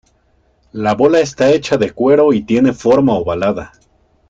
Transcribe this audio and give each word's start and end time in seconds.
La 0.71 0.95
bola 0.95 1.19
está 1.19 1.51
hecha 1.51 1.77
de 1.77 1.91
cuero 1.91 2.33
y 2.33 2.41
tiene 2.41 2.73
forma 2.73 3.13
ovalada. 3.13 3.71